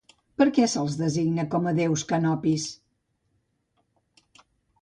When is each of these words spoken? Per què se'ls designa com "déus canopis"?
Per 0.41 0.45
què 0.53 0.63
se'ls 0.71 0.95
designa 1.01 1.45
com 1.51 1.69
"déus 1.81 2.05
canopis"? 2.13 2.67